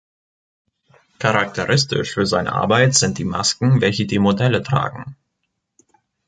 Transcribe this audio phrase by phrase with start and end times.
[1.19, 5.15] Charakteristisch für seine Arbeit sind die Masken, welche die Modelle tragen.